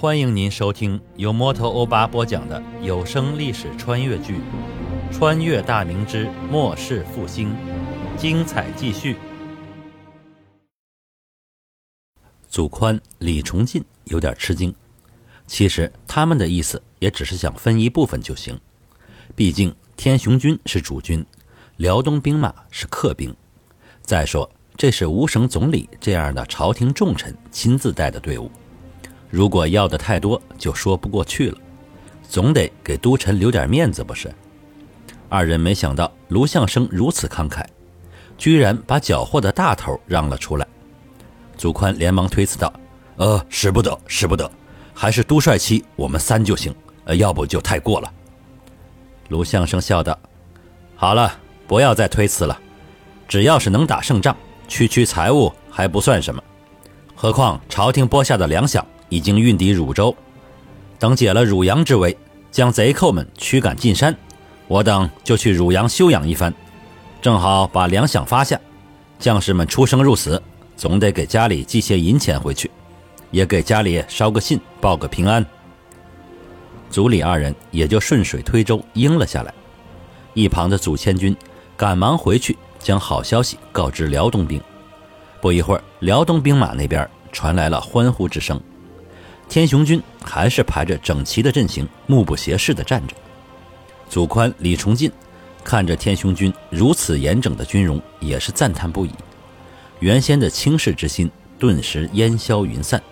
[0.00, 4.36] 欢迎您收听由摩托欧巴播讲的有声历史穿越剧
[5.12, 7.50] 《穿越大明之末世复兴》，
[8.16, 9.14] 精彩继续。
[12.48, 14.74] 祖宽、李崇进有点吃惊，
[15.46, 18.58] 其实他们的意思也只是想分一部分就行，
[19.36, 21.22] 毕竟天雄军是主军，
[21.76, 23.36] 辽东兵马是客兵。
[24.00, 28.50] 再说，这是吴省总理这样的朝廷重臣亲自带的队伍，
[29.30, 31.58] 如果要的太多，就说不过去了。
[32.28, 34.32] 总得给都臣留点面子，不是？
[35.28, 37.64] 二人没想到卢相生如此慷慨，
[38.36, 40.66] 居然把缴获的大头让了出来。
[41.56, 42.72] 祖宽连忙推辞道
[43.16, 44.50] ：“呃，使不得，使不得，
[44.92, 46.74] 还是都帅期我们三就行，
[47.04, 48.12] 呃，要不就太过了。”
[49.28, 50.18] 卢相生笑道
[50.96, 51.32] ：“好了，
[51.68, 52.58] 不要再推辞了。
[53.28, 56.42] 只要是能打胜仗，区区财物还不算什么。
[57.14, 60.16] 何况朝廷拨下的粮饷已经运抵汝州，
[60.98, 62.16] 等解了汝阳之围，
[62.50, 64.16] 将贼寇们驱赶进山，
[64.66, 66.50] 我等就去汝阳休养一番，
[67.20, 68.58] 正好把粮饷发下，
[69.18, 70.42] 将士们出生入死。”
[70.80, 72.70] 总得给家里寄些银钱回去，
[73.30, 75.44] 也给家里捎个信，报个平安。
[76.88, 79.52] 祖李二人也就顺水推舟应了下来。
[80.32, 81.36] 一旁的祖千军
[81.76, 84.58] 赶忙回去将好消息告知辽东兵。
[85.42, 88.58] 不一会儿，辽东兵马那边传来了欢呼之声。
[89.50, 93.16] 天雄军还是排着整齐的阵型，目不斜视地站着。
[94.08, 95.10] 祖宽、李崇进
[95.64, 99.10] 看着天雄军如此严整的军容，也是赞叹不已。
[99.98, 103.02] 原先的轻视之心顿时烟消云散。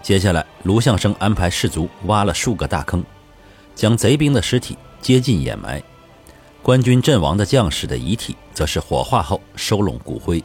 [0.00, 3.04] 接下来，卢相生安排士卒挖了数个大坑，
[3.74, 5.82] 将贼兵的尸体接近掩埋；
[6.62, 10.40] 官军阵亡的将士的遗体，则是火化后收拢骨灰，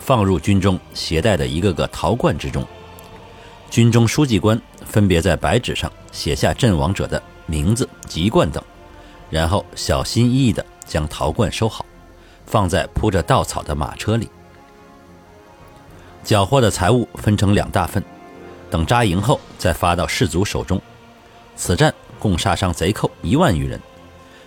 [0.00, 2.66] 放入军中携带的一个个陶罐之中。
[3.74, 8.62] 军中书记官分别在白纸上写下阵亡者的名字、籍贯等，
[9.28, 11.84] 然后小心翼翼地将陶罐收好，
[12.46, 14.28] 放在铺着稻草的马车里。
[16.22, 18.00] 缴获的财物分成两大份，
[18.70, 20.80] 等扎营后再发到士卒手中。
[21.56, 23.80] 此战共杀伤贼寇一万余人，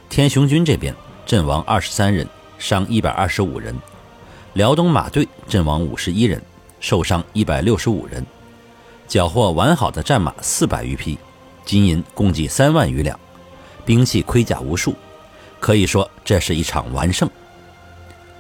[0.08, 2.26] 天雄军这边阵亡二十三人，
[2.58, 3.76] 伤一百二十五人；
[4.54, 6.42] 辽东马队阵亡五十一人，
[6.80, 8.26] 受伤一百六十五人。
[9.08, 11.18] 缴获完好的战马四百余匹，
[11.66, 13.18] 金银共计三万余两，
[13.86, 14.94] 兵器盔甲无数，
[15.60, 17.30] 可以说这是一场完胜。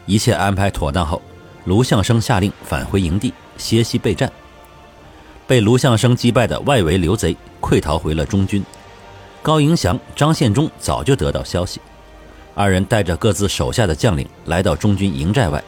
[0.05, 1.21] 一切安排妥当后。
[1.65, 4.31] 卢相生下令返回营地歇息备战。
[5.45, 8.63] 被卢相生击败的外围刘贼溃逃回了中军。
[9.41, 11.81] 高迎祥、张献忠早就得到消息，
[12.55, 15.61] 二人带着各自手下的将领来到中军营寨外。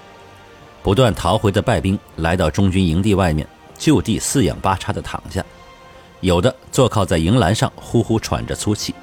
[0.81, 3.45] 不断逃回的败兵来到中军营地外面，
[3.79, 5.43] 就地四仰八叉地躺下，
[6.19, 8.93] 有的坐靠在营栏上，呼呼喘着粗气。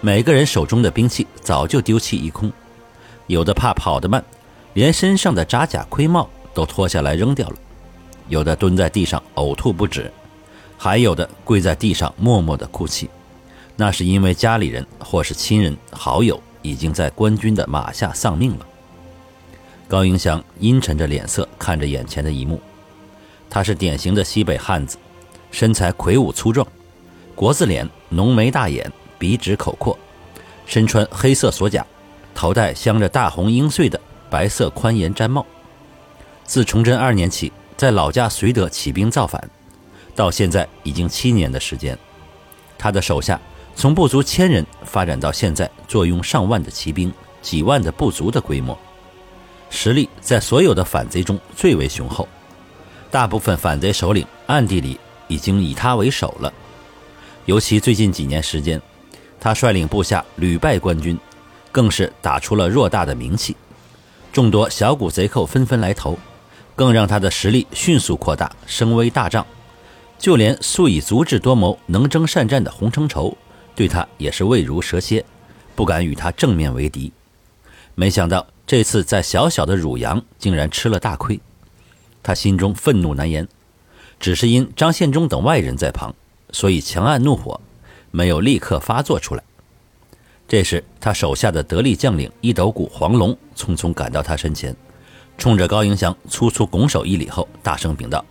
[0.00, 2.52] 每个人手中的兵器早就丢弃一空，
[3.26, 4.22] 有的怕跑得慢。
[4.74, 7.56] 连身上的扎甲盔帽都脱下来扔掉了，
[8.28, 10.10] 有的蹲在地上呕吐不止，
[10.78, 13.10] 还有的跪在地上默默的哭泣，
[13.76, 18.66] 那是因为家里人或是亲人好友已经在官军的马下丧命了。
[19.86, 22.58] 高迎祥阴沉着脸色看着眼前的一幕，
[23.54, 24.96] 他是典型的西北汉子，
[25.50, 26.66] 身材魁梧粗壮，
[27.34, 29.98] 国字脸，浓眉大眼，鼻直口阔，
[30.64, 31.84] 身穿黑色锁甲，
[32.34, 34.00] 头戴镶着大红缨穗的。
[34.30, 35.44] 白色宽檐毡帽。
[36.44, 39.50] 自崇祯二年起，在老家绥德起兵造反，
[40.16, 41.98] 到现在已经七年的时间。
[42.78, 43.38] 他的手下
[43.76, 48.78] 从不足千人发展到现在坐拥上万的骑兵、几万的部族的规模，
[49.68, 52.26] 实力在所有的反贼中最为雄厚。
[53.12, 56.50] 大部分反贼首领暗地里已经以他为首了。
[57.44, 58.80] 尤其最近几年时间，
[59.38, 61.18] 他率领部下屡败官军，
[61.70, 63.54] 更是打出了偌大的名气。
[64.32, 66.18] 众多小股贼寇纷纷来投，
[66.74, 69.46] 更让他的实力迅速扩大，声威大涨。
[70.18, 73.36] 就连素以足智多谋、能征善战的洪承畴，
[73.74, 75.22] 对他也是畏如蛇蝎，
[75.74, 77.12] 不敢与他正面为敌。
[77.94, 81.38] 没想到这次在小小的汝阳，竟然吃了大亏，
[82.22, 83.46] 他心中愤怒难言。
[84.20, 86.14] 只是因张献忠等外人在旁，
[86.52, 87.60] 所以强按怒火，
[88.10, 89.42] 没有立刻发作出来。
[90.46, 94.76] 这时，他手下的得力将领一斗谷黄龙匆匆赶到他身前，
[95.38, 98.24] 冲着高迎祥粗粗拱手一礼后，大声禀道：“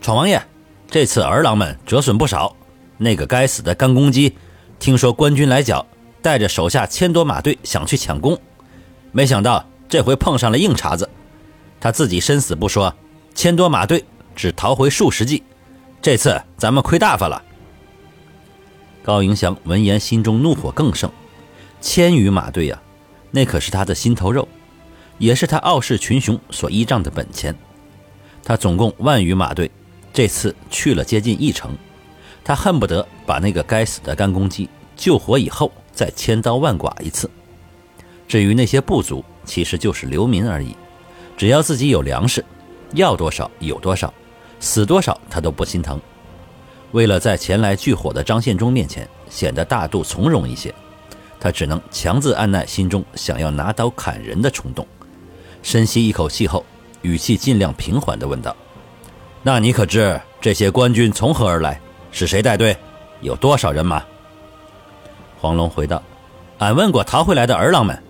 [0.00, 0.40] 闯王爷，
[0.88, 2.54] 这次儿郎们折损不少。
[2.98, 4.36] 那个该死的干公鸡，
[4.78, 5.84] 听说官军来剿，
[6.22, 8.38] 带着手下千多马队想去抢功，
[9.12, 11.08] 没想到这回碰上了硬茬子。
[11.80, 12.94] 他自己身死不说，
[13.36, 14.02] 千多马队
[14.34, 15.42] 只逃回数十骑。
[16.00, 17.42] 这次咱们亏大发了，
[19.02, 21.10] 高迎祥闻言，心中怒火更盛。
[21.82, 22.82] 千余马队呀，
[23.30, 24.48] 那可是他的心头肉，
[25.18, 27.54] 也是他傲视群雄所依仗的本钱。
[28.42, 29.70] 他总共万余马队，
[30.14, 31.76] 这次去了接近一成，
[32.42, 34.66] 他恨不得把那个该死的干公鸡
[34.96, 37.30] 救活以后，再千刀万剐一次。
[38.26, 40.74] 至于那些部族，其实就是流民而已，
[41.36, 42.42] 只要自己有粮食，
[42.96, 44.12] 要多少有多少，
[44.58, 46.00] 死多少他都不心疼。
[46.92, 50.74] 为了在前来聚火的张献忠面前显得大度从容一些，
[51.38, 54.86] 他只能强自按耐心中想要拿刀砍人的冲动。
[55.62, 56.64] 深吸一口气后，
[57.02, 58.56] 语气尽量平缓地问道
[59.42, 61.78] ：“那你可知这些官军从何而来？
[62.12, 62.74] 是谁带队？
[63.20, 64.02] 有多少人马？”
[65.38, 66.02] 黄龙回道
[66.58, 68.02] ：“俺问过逃回来的儿郎们，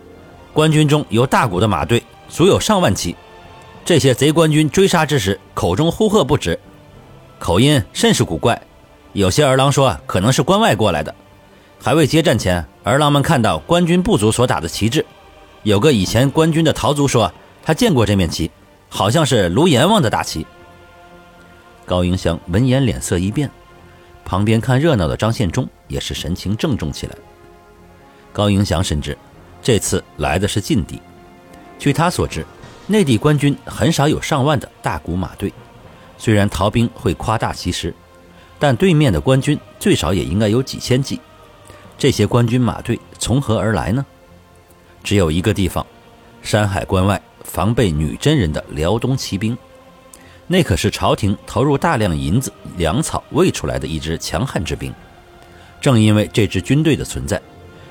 [0.52, 3.16] 官军中有大股的马队，足有上万骑。
[3.86, 6.58] 这些贼官军追杀之时，口中呼喝不止，
[7.38, 8.60] 口音甚是古怪。”
[9.14, 11.14] 有些儿郎说可能是关外过来的，
[11.80, 15.06] 还未接战前，儿郎们看到官军部族所打的旗帜，
[15.62, 18.50] 有个以前官军的逃卒说他见过这面旗，
[18.88, 20.44] 好像是卢阎王的大旗。
[21.84, 23.48] 高迎祥闻言脸色一变，
[24.24, 27.14] 旁边看热闹的张献忠也是神情郑重起来。
[28.32, 29.16] 高迎祥深知
[29.62, 31.00] 这次来的是劲敌，
[31.78, 32.44] 据他所知，
[32.86, 35.52] 内地官军很少有上万的大股马队，
[36.16, 37.94] 虽然逃兵会夸大其实。
[38.58, 41.20] 但对面的官军最少也应该有几千骑，
[41.98, 44.06] 这些官军马队从何而来呢？
[45.04, 45.86] 只有一个地方，
[46.40, 49.56] 山海关外防备女真人的辽东骑兵，
[50.46, 54.90] 那可是朝廷投入大量银子、粮草喂出来的一支强悍之兵。
[55.78, 57.38] 正因为这支军队的存在，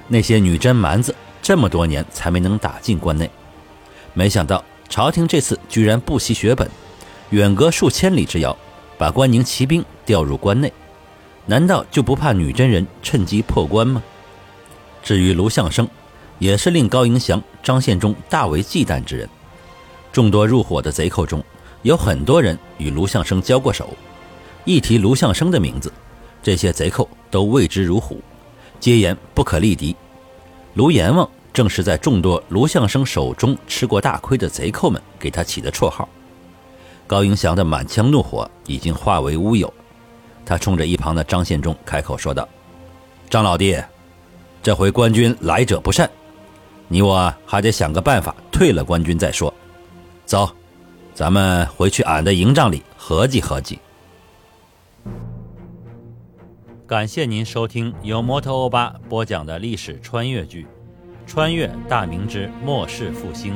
[0.08, 1.14] 那些女真蛮子
[1.44, 3.30] 这么多年才没能打进关内。
[4.16, 4.64] 没想到
[4.96, 6.72] 朝廷这次居然不惜血本，
[7.32, 8.56] 远隔数千里之遥。
[8.98, 10.72] 把关宁骑兵调入关内，
[11.46, 14.02] 难道就不怕女真人趁机破关吗？
[15.04, 15.86] 至于卢相生，
[16.40, 19.28] 也是令高迎祥、张献忠大为忌惮之人。
[20.14, 21.44] 众多入伙的贼寇中，
[21.82, 23.90] 有很多人与卢相生交过手。
[24.64, 25.92] 一提卢相生的名字，
[26.42, 28.22] 这些贼寇都畏之如虎，
[28.80, 29.94] 皆言不可力敌。
[30.76, 36.08] 卢阎王正是在众多卢相生手中吃过大亏的贼寇们给他起的绰号。
[37.08, 39.74] 高迎祥的满腔怒火已经化为乌有，
[40.46, 42.46] 他冲着一旁的张献忠开口说道
[43.32, 43.82] ：“张老弟，
[44.62, 46.10] 这回官军来者不善，
[46.90, 49.54] 你我还得想个办法退了官军再说。
[50.26, 50.50] 走，
[51.14, 53.80] 咱们回去俺的营帐里合计合计。”
[56.86, 60.64] 感谢您收听由摩托欧巴播讲的历史穿越剧
[61.26, 63.54] 《穿越大明之末世复兴》，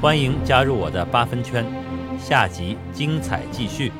[0.00, 1.64] 欢迎加入我的八分圈。
[2.18, 3.92] 下集精彩继续。